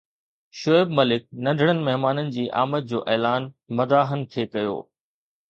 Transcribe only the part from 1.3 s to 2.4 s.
ننڍڙن مهمانن